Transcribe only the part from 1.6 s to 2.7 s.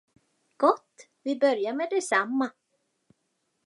med detsamma!